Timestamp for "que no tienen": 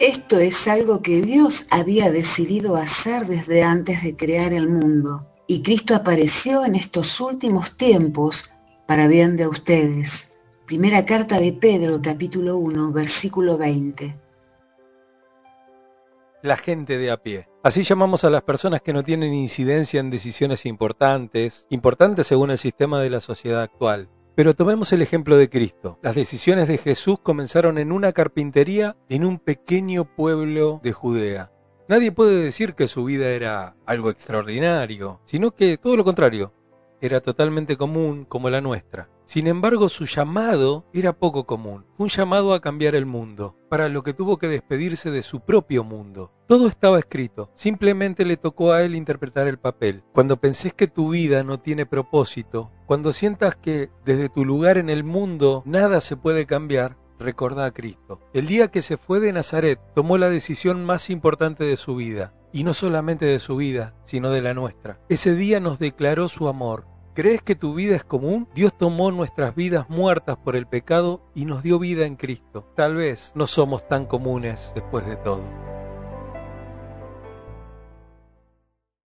18.82-19.34